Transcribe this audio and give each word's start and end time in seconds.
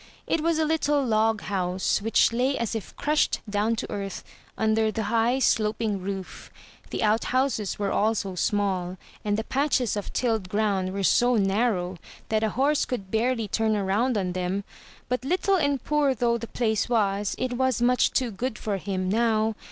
It 0.25 0.41
was 0.41 0.57
a 0.57 0.65
little 0.65 1.05
log 1.05 1.41
house, 1.41 2.01
which 2.01 2.33
lay 2.33 2.57
as 2.57 2.73
if 2.73 2.95
crushed 2.95 3.39
down 3.47 3.75
to 3.75 3.91
earth, 3.91 4.23
under 4.57 4.89
the 4.91 5.03
high, 5.13 5.37
sloping 5.37 6.01
roof. 6.01 6.49
The 6.89 7.03
outhouses 7.03 7.77
were 7.77 7.91
also 7.91 8.33
small; 8.33 8.97
and 9.23 9.37
the 9.37 9.43
patches 9.43 9.95
of 9.95 10.11
tilled 10.11 10.49
ground 10.49 10.91
were 10.91 11.03
so 11.03 11.35
narrow 11.35 11.97
that 12.29 12.41
a 12.41 12.49
horse 12.57 12.83
could 12.85 13.11
barely 13.11 13.47
turn 13.47 13.75
around 13.75 14.17
on 14.17 14.31
them. 14.33 14.63
But 15.07 15.23
little 15.23 15.53
and 15.57 15.83
poor 15.83 16.15
though 16.15 16.39
the 16.39 16.47
place 16.47 16.89
was, 16.89 17.35
it 17.37 17.53
was 17.53 17.79
much 17.79 18.09
too 18.11 18.31
good 18.31 18.57
for 18.57 18.77
him 18.77 19.07
now. 19.07 19.53